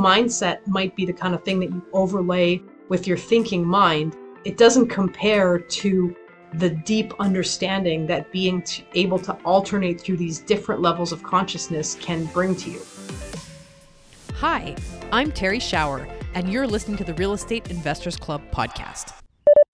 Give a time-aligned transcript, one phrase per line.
[0.00, 4.56] mindset might be the kind of thing that you overlay with your thinking mind, it
[4.56, 6.16] doesn't compare to
[6.54, 12.24] the deep understanding that being able to alternate through these different levels of consciousness can
[12.26, 12.82] bring to you.
[14.36, 14.74] Hi,
[15.12, 19.12] I'm Terrie Schauer, and you're listening to the Real Estate Investors Club podcast.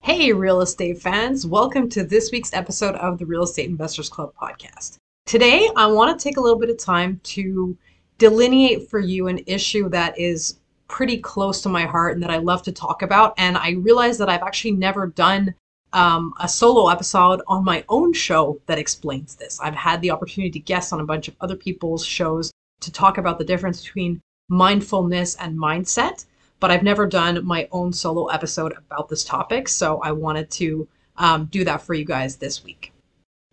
[0.01, 4.33] Hey, real estate fans, welcome to this week's episode of the Real Estate Investors Club
[4.39, 4.97] podcast.
[5.25, 7.77] Today, I want to take a little bit of time to
[8.17, 12.37] delineate for you an issue that is pretty close to my heart and that I
[12.37, 13.33] love to talk about.
[13.37, 15.53] And I realize that I've actually never done
[15.93, 19.59] um, a solo episode on my own show that explains this.
[19.59, 23.17] I've had the opportunity to guest on a bunch of other people's shows to talk
[23.17, 26.25] about the difference between mindfulness and mindset,
[26.59, 29.67] but I've never done my own solo episode about this topic.
[29.67, 32.93] So I wanted to um, do that for you guys this week.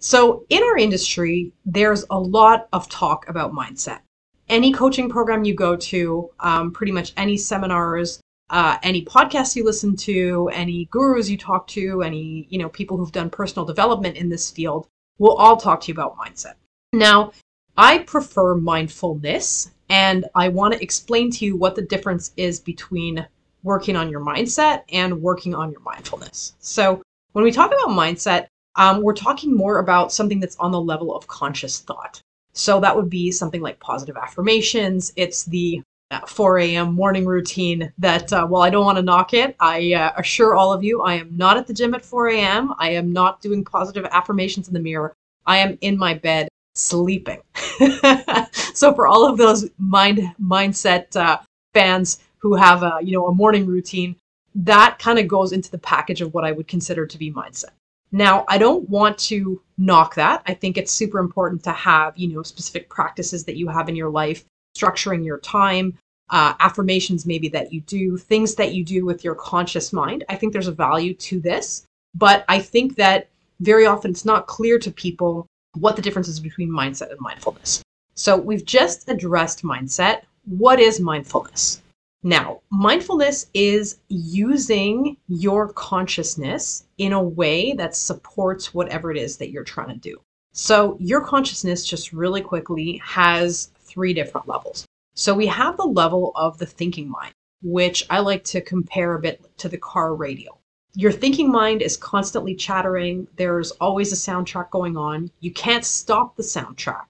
[0.00, 4.00] So, in our industry, there's a lot of talk about mindset
[4.48, 8.20] any coaching program you go to, um, pretty much any seminars,
[8.51, 12.97] uh, any podcasts you listen to, any gurus you talk to, any you know people
[12.97, 14.86] who've done personal development in this field
[15.19, 16.55] will all talk to you about mindset.
[16.92, 17.33] Now,
[17.77, 23.27] I prefer mindfulness, and I want to explain to you what the difference is between
[23.62, 26.55] working on your mindset and working on your mindfulness.
[26.61, 30.81] So, when we talk about mindset, um, we're talking more about something that's on the
[30.81, 32.20] level of conscious thought.
[32.55, 35.12] So that would be something like positive affirmations.
[35.16, 36.94] It's the uh, 4 a.m.
[36.94, 40.72] morning routine that, uh, while I don't want to knock it, I uh, assure all
[40.72, 42.74] of you I am not at the gym at 4 a.m.
[42.78, 45.14] I am not doing positive affirmations in the mirror.
[45.46, 47.41] I am in my bed sleeping.
[48.74, 51.39] so for all of those mind mindset uh,
[51.72, 54.16] fans who have a you know a morning routine,
[54.55, 57.70] that kind of goes into the package of what I would consider to be mindset.
[58.12, 60.42] Now, I don't want to knock that.
[60.47, 63.96] I think it's super important to have, you know, specific practices that you have in
[63.96, 64.44] your life,
[64.77, 65.98] structuring your time,
[66.30, 70.24] uh, affirmations maybe that you do, things that you do with your conscious mind.
[70.28, 73.29] I think there's a value to this, but I think that
[73.61, 77.83] very often it's not clear to people what the difference is between mindset and mindfulness.
[78.14, 80.23] So we've just addressed mindset.
[80.45, 81.83] What is mindfulness?
[82.27, 89.51] Now, mindfulness is using your consciousness in a way that supports whatever it is that
[89.51, 90.18] you're trying to do.
[90.55, 94.86] So, your consciousness, just really quickly, has three different levels.
[95.14, 99.20] So, we have the level of the thinking mind, which I like to compare a
[99.20, 100.56] bit to the car radio.
[100.95, 105.30] Your thinking mind is constantly chattering, there's always a soundtrack going on.
[105.41, 107.05] You can't stop the soundtrack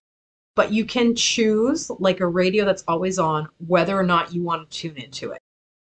[0.54, 4.70] but you can choose like a radio that's always on whether or not you want
[4.70, 5.40] to tune into it.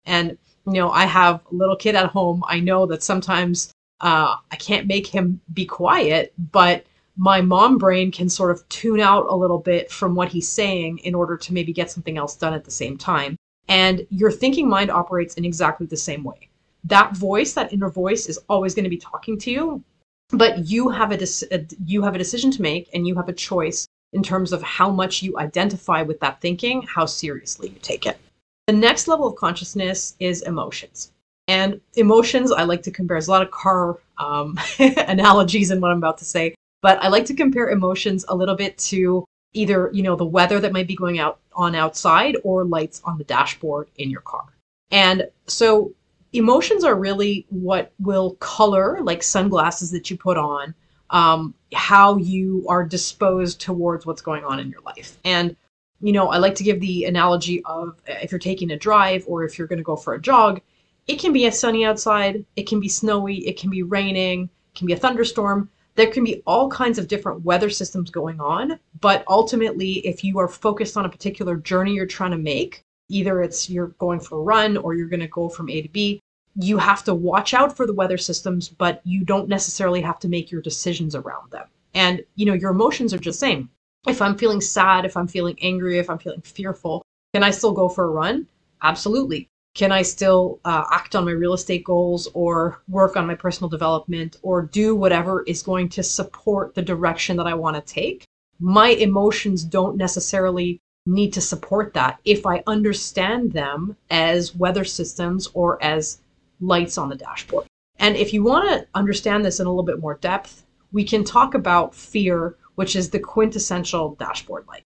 [0.06, 2.42] And you know, I have a little kid at home.
[2.48, 6.86] I know that sometimes uh, I can't make him be quiet, but
[7.16, 10.98] my mom brain can sort of tune out a little bit from what he's saying
[10.98, 13.36] in order to maybe get something else done at the same time.
[13.68, 16.48] And your thinking mind operates in exactly the same way.
[16.84, 19.84] That voice, that inner voice, is always going to be talking to you,
[20.30, 23.32] but you have a, de- you have a decision to make, and you have a
[23.32, 28.06] choice in terms of how much you identify with that thinking, how seriously you take
[28.06, 28.18] it.
[28.66, 31.12] The next level of consciousness is emotions.
[31.48, 35.90] And emotions, I like to compare, there's a lot of car um, analogies in what
[35.90, 39.90] I'm about to say, but I like to compare emotions a little bit to either,
[39.92, 43.24] you know, the weather that might be going out on outside or lights on the
[43.24, 44.44] dashboard in your car.
[44.90, 45.92] And so
[46.32, 50.74] emotions are really what will color, like sunglasses that you put on,
[51.10, 55.18] um, how you are disposed towards what's going on in your life.
[55.24, 55.56] And,
[56.00, 59.44] you know, I like to give the analogy of if you're taking a drive or
[59.44, 60.60] if you're going to go for a jog,
[61.06, 64.78] it can be a sunny outside, it can be snowy, it can be raining, it
[64.78, 65.70] can be a thunderstorm.
[65.96, 70.40] There can be all kinds of different weather systems going on, but ultimately, if you
[70.40, 74.38] are focused on a particular journey you're trying to make, either it's you're going for
[74.38, 76.20] a run or you're going to go from A to B,
[76.56, 80.28] you have to watch out for the weather systems, but you don't necessarily have to
[80.28, 81.66] make your decisions around them.
[81.94, 83.70] And, you know, your emotions are just the same.
[84.06, 87.02] If I'm feeling sad, if I'm feeling angry, if I'm feeling fearful,
[87.32, 88.46] can I still go for a run?
[88.82, 89.48] Absolutely.
[89.74, 93.68] Can I still uh, act on my real estate goals or work on my personal
[93.68, 98.24] development or do whatever is going to support the direction that I want to take?
[98.60, 105.48] My emotions don't necessarily need to support that if I understand them as weather systems
[105.54, 106.18] or as
[106.66, 107.66] lights on the dashboard.
[107.98, 111.24] And if you want to understand this in a little bit more depth, we can
[111.24, 114.82] talk about fear, which is the quintessential dashboard light.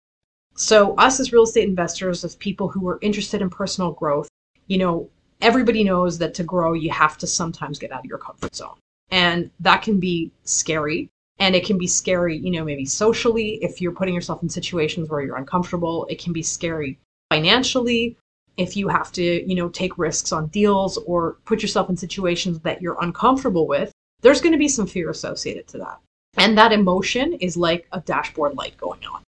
[0.56, 4.28] So, us as real estate investors, as people who are interested in personal growth,
[4.68, 5.10] you know,
[5.42, 8.78] everybody knows that to grow, you have to sometimes get out of your comfort zone.
[9.12, 11.10] And that can be scary.
[11.40, 15.10] And it can be scary, you know, maybe socially, if you're putting yourself in situations
[15.10, 16.08] where you're uncomfortable.
[16.10, 16.98] It can be scary
[17.30, 18.18] financially
[18.58, 22.60] if you have to, you know, take risks on deals or put yourself in situations
[22.62, 26.00] that you're uncomfortable with, there's going to be some fear associated to that.
[26.38, 29.24] And that emotion is like a dashboard light going on.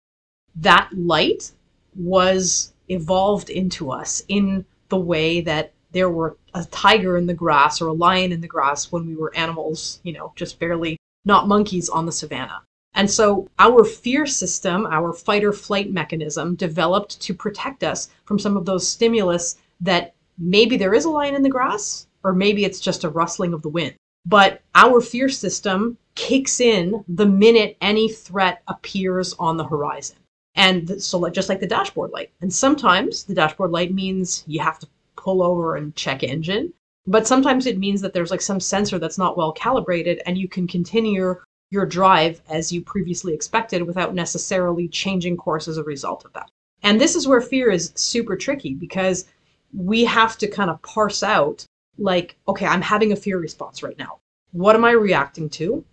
[0.57, 1.53] That light
[1.95, 7.81] was evolved into us in the way that there were a tiger in the grass
[7.81, 11.49] or a lion in the grass when we were animals, you know, just barely not
[11.49, 12.63] monkeys on the savannah.
[12.97, 18.39] And so our fear system, our fight or flight mechanism, developed to protect us from
[18.39, 22.65] some of those stimulus that maybe there is a lion in the grass, or maybe
[22.65, 23.95] it's just a rustling of the wind.
[24.25, 30.17] But our fear system kicks in the minute any threat appears on the horizon.
[30.55, 32.31] And so, just like the dashboard light.
[32.41, 36.73] And sometimes the dashboard light means you have to pull over and check engine.
[37.07, 40.49] But sometimes it means that there's like some sensor that's not well calibrated and you
[40.49, 41.37] can continue
[41.71, 46.49] your drive as you previously expected without necessarily changing course as a result of that.
[46.83, 49.27] And this is where fear is super tricky because
[49.75, 51.65] we have to kind of parse out
[51.99, 54.19] like, okay, I'm having a fear response right now.
[54.53, 55.85] What am I reacting to?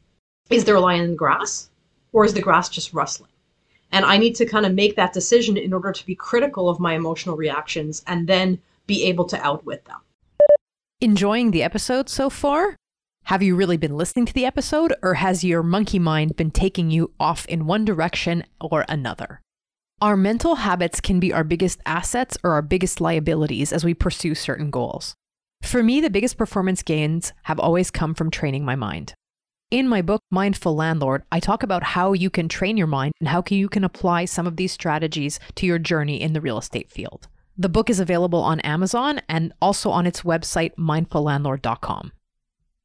[0.49, 1.69] Is there a lion in the grass?
[2.11, 3.31] Or is the grass just rustling?
[3.91, 6.79] And I need to kind of make that decision in order to be critical of
[6.79, 9.99] my emotional reactions and then be able to outwit them.
[11.01, 12.75] Enjoying the episode so far?
[13.27, 16.91] Have you really been listening to the episode, or has your monkey mind been taking
[16.91, 19.39] you off in one direction or another?
[20.01, 24.35] Our mental habits can be our biggest assets or our biggest liabilities as we pursue
[24.35, 25.15] certain goals.
[25.61, 29.13] For me, the biggest performance gains have always come from training my mind.
[29.71, 33.29] In my book, Mindful Landlord, I talk about how you can train your mind and
[33.29, 36.91] how you can apply some of these strategies to your journey in the real estate
[36.91, 37.29] field.
[37.57, 42.11] The book is available on Amazon and also on its website, mindfullandlord.com.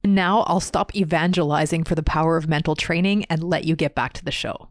[0.05, 4.13] Now I'll stop evangelizing for the power of mental training and let you get back
[4.15, 4.69] to the show.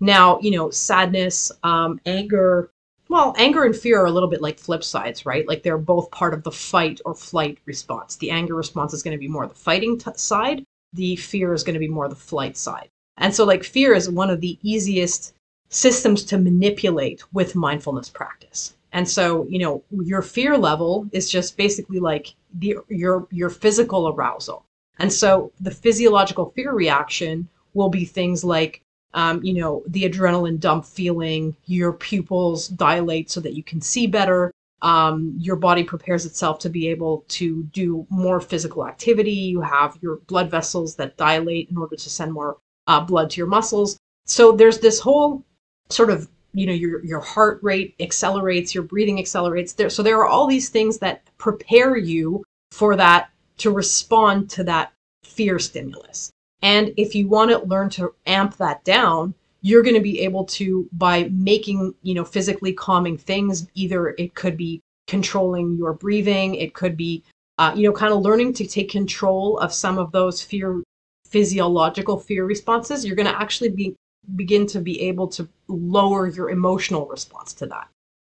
[0.00, 2.70] Now, you know, sadness, um, anger,
[3.08, 5.46] well, anger and fear are a little bit like flip sides, right?
[5.46, 8.16] Like they're both part of the fight or flight response.
[8.16, 11.64] The anger response is going to be more the fighting t- side, the fear is
[11.64, 12.88] going to be more the flight side.
[13.16, 15.34] And so, like, fear is one of the easiest
[15.68, 18.74] systems to manipulate with mindfulness practice.
[18.94, 24.08] And so, you know, your fear level is just basically like the, your your physical
[24.08, 24.64] arousal.
[24.98, 28.80] And so the physiological fear reaction will be things like
[29.14, 34.06] um, you know, the adrenaline dump feeling, your pupils dilate so that you can see
[34.06, 34.52] better.
[34.82, 39.32] Um, your body prepares itself to be able to do more physical activity.
[39.32, 42.58] You have your blood vessels that dilate in order to send more
[42.88, 43.96] uh, blood to your muscles.
[44.26, 45.44] So there's this whole
[45.90, 49.74] sort of you know your your heart rate accelerates, your breathing accelerates.
[49.74, 54.64] There, so there are all these things that prepare you for that to respond to
[54.64, 54.92] that
[55.24, 56.30] fear stimulus.
[56.62, 60.44] And if you want to learn to amp that down, you're going to be able
[60.44, 63.66] to by making you know physically calming things.
[63.74, 67.22] Either it could be controlling your breathing, it could be
[67.58, 70.82] uh, you know kind of learning to take control of some of those fear
[71.28, 73.04] physiological fear responses.
[73.04, 73.96] You're going to actually be
[74.36, 77.88] begin to be able to lower your emotional response to that.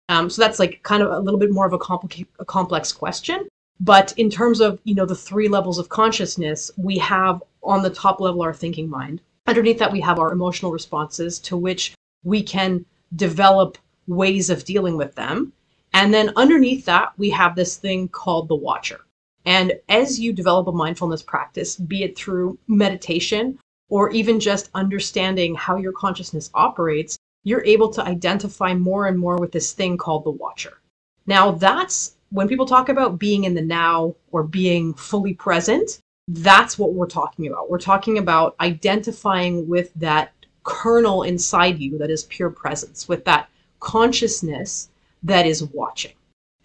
[0.09, 2.91] Um, so that's like kind of a little bit more of a, complica- a complex
[2.91, 3.47] question.
[3.79, 7.89] But in terms of you know the three levels of consciousness, we have on the
[7.89, 9.21] top level our thinking mind.
[9.45, 11.93] Underneath that, we have our emotional responses to which
[12.23, 12.85] we can
[13.15, 15.53] develop ways of dealing with them.
[15.93, 19.01] And then underneath that, we have this thing called the watcher.
[19.45, 25.55] And as you develop a mindfulness practice, be it through meditation or even just understanding
[25.55, 30.25] how your consciousness operates, you're able to identify more and more with this thing called
[30.25, 30.81] the watcher.
[31.25, 36.77] Now, that's when people talk about being in the now or being fully present, that's
[36.77, 37.69] what we're talking about.
[37.69, 43.49] We're talking about identifying with that kernel inside you that is pure presence, with that
[43.79, 44.89] consciousness
[45.23, 46.11] that is watching.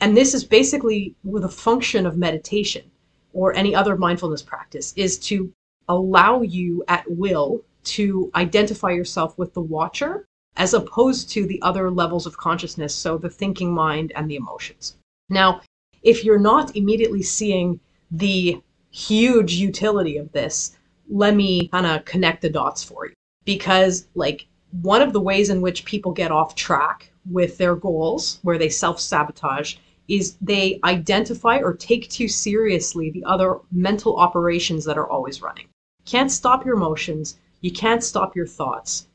[0.01, 2.91] And this is basically a function of meditation
[3.33, 5.53] or any other mindfulness practice is to
[5.89, 11.91] allow you at will to identify yourself with the watcher as opposed to the other
[11.91, 14.97] levels of consciousness, so the thinking mind and the emotions.
[15.29, 15.63] Now,
[16.03, 18.61] if you're not immediately seeing the
[18.91, 20.77] huge utility of this,
[21.09, 23.15] let me kind of connect the dots for you.
[23.45, 24.47] Because, like,
[24.83, 28.69] one of the ways in which people get off track with their goals, where they
[28.69, 29.77] self sabotage,
[30.09, 35.69] is they identify or take too seriously the other mental operations that are always running.
[36.05, 39.07] Can't stop your emotions, you can't stop your thoughts,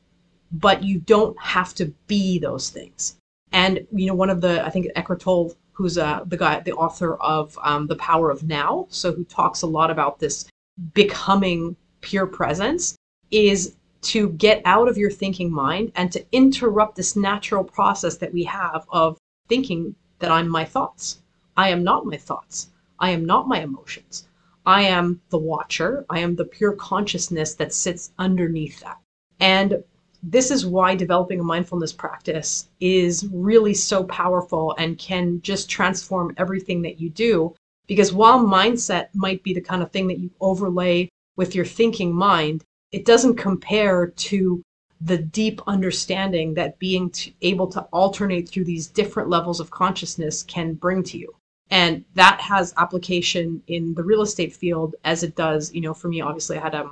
[0.50, 3.16] but you don't have to be those things.
[3.52, 6.72] And you know, one of the I think Eckhart Tolle, who's uh, the guy, the
[6.72, 10.46] author of um, The Power of Now, so who talks a lot about this
[10.94, 12.96] becoming pure presence,
[13.30, 18.32] is to get out of your thinking mind and to interrupt this natural process that
[18.32, 19.18] we have of
[19.48, 21.20] thinking that I'm my thoughts.
[21.56, 22.70] I am not my thoughts.
[22.98, 24.28] I am not my emotions.
[24.66, 26.04] I am the watcher.
[26.10, 28.98] I am the pure consciousness that sits underneath that.
[29.40, 29.82] And
[30.22, 36.34] this is why developing a mindfulness practice is really so powerful and can just transform
[36.36, 37.54] everything that you do.
[37.86, 42.12] Because while mindset might be the kind of thing that you overlay with your thinking
[42.12, 44.62] mind, it doesn't compare to
[45.00, 47.12] the deep understanding that being
[47.42, 51.34] able to alternate through these different levels of consciousness can bring to you.
[51.70, 56.08] And that has application in the real estate field as it does you know for
[56.08, 56.90] me obviously i had a,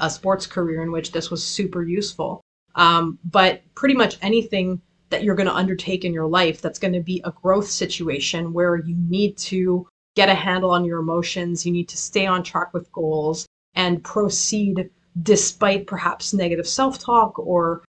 [0.00, 2.42] a sports career in which this was super useful.
[2.74, 6.92] Um, but pretty much anything that you're going to undertake in your life that's going
[6.92, 11.64] to be a growth situation where you need to get a handle on your emotions
[11.64, 14.90] you need to stay on track with goals and proceed
[15.22, 17.82] despite perhaps negative self-talk or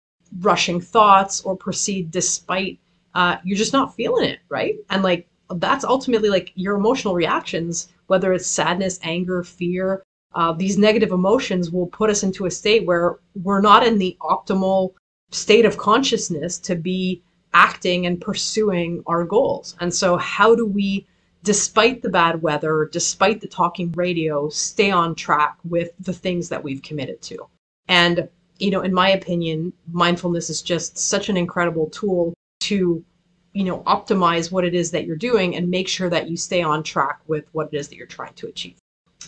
[0.40, 2.78] rushing thoughts or proceed despite
[3.14, 7.88] uh, you're just not feeling it right and like that's ultimately like your emotional reactions,
[8.06, 10.02] whether it's sadness, anger, fear.
[10.35, 14.16] Uh, these negative emotions will put us into a state where we're not in the
[14.21, 14.92] optimal
[15.30, 17.23] state of consciousness to be
[17.54, 19.76] acting and pursuing our goals.
[19.80, 21.06] And so, how do we,
[21.47, 26.62] despite the bad weather, despite the talking radio, stay on track with the things that
[26.62, 27.38] we've committed to?
[27.87, 33.05] And, you know, in my opinion, mindfulness is just such an incredible tool to
[33.53, 36.62] you know optimize what it is that you're doing and make sure that you stay
[36.62, 38.76] on track with what it is that you're trying to achieve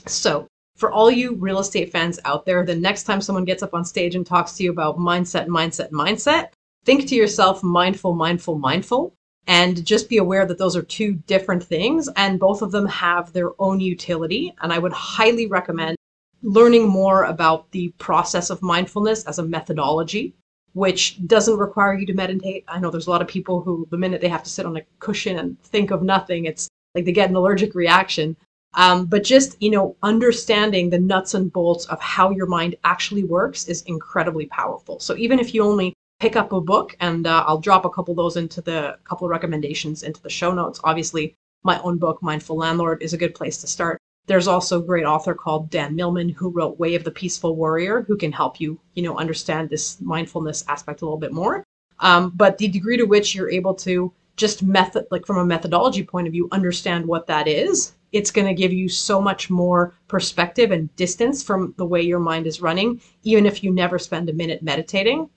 [0.06, 0.46] so
[0.76, 3.84] for all you real estate fans out there the next time someone gets up on
[3.84, 6.48] stage and talks to you about mindset mindset mindset
[6.84, 9.14] think to yourself mindful mindful mindful
[9.48, 13.32] and just be aware that those are two different things and both of them have
[13.32, 15.96] their own utility and i would highly recommend
[16.42, 20.34] learning more about the process of mindfulness as a methodology
[20.78, 22.64] which doesn't require you to meditate.
[22.68, 24.76] I know there's a lot of people who, the minute they have to sit on
[24.76, 28.36] a cushion and think of nothing, it's like they get an allergic reaction.
[28.74, 33.24] Um, but just, you know, understanding the nuts and bolts of how your mind actually
[33.24, 35.00] works is incredibly powerful.
[35.00, 38.14] So even if you only pick up a book, and uh, I'll drop a couple
[38.14, 40.80] those into the couple recommendations into the show notes.
[40.84, 44.00] Obviously, my own book, Mindful Landlord, is a good place to start.
[44.26, 48.02] There's also a great author called Dan Millman who wrote Way of the Peaceful Warrior,
[48.02, 51.64] who can help you, you know, understand this mindfulness aspect a little bit more.
[52.00, 56.04] Um, but the degree to which you're able to just method, like from a methodology
[56.04, 59.94] point of view, understand what that is, it's going to give you so much more
[60.08, 64.28] perspective and distance from the way your mind is running, even if you never spend
[64.28, 65.28] a minute meditating.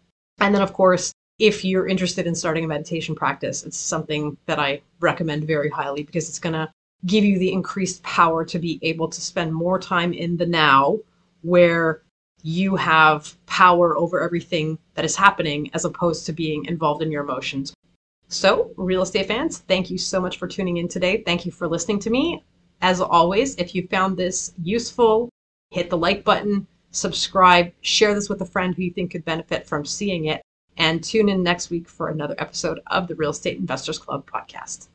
[0.42, 4.60] And then, of course, if you're interested in starting a meditation practice, it's something that
[4.60, 6.70] I recommend very highly because it's going to
[7.06, 11.00] give you the increased power to be able to spend more time in the now
[11.42, 12.02] where
[12.44, 17.24] you have power over everything that is happening as opposed to being involved in your
[17.24, 17.74] emotions.
[18.28, 21.22] So, real estate fans, thank you so much for tuning in today.
[21.24, 22.44] Thank you for listening to me.
[22.82, 25.30] As always, if you found this useful,
[25.70, 29.66] hit the like button, subscribe, share this with a friend who you think could benefit
[29.66, 30.42] from seeing it,
[30.78, 34.88] and tune in next week for another episode of the Real Estate Investors Club podcast.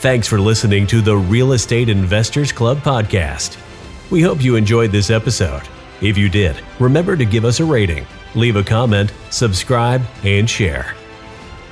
[0.00, 3.58] Thanks for listening to the Real Estate Investors Club podcast.
[4.10, 5.62] We hope you enjoyed this episode.
[6.00, 10.94] If you did, remember to give us a rating, leave a comment, subscribe, and share.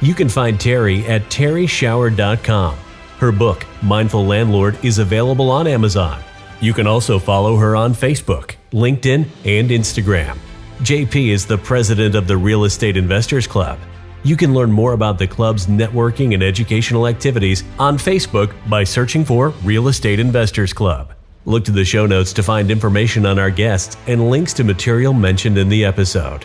[0.01, 2.77] You can find Terrie at terrieschauer.com.
[3.19, 6.23] Her book, Mindful Landlord, is available on Amazon.
[6.61, 10.39] You can also follow her on Facebook, LinkedIn, and Instagram.
[10.81, 13.79] JP is the president of the Real Estate Investors Club
[14.27, 19.25] you can learn more about the club's networking and educational activities on Facebook by searching
[19.25, 21.13] for Real Estate Investors Club.
[21.45, 25.13] Look to the show notes to find information on our guests and links to material
[25.13, 26.45] mentioned in the episode.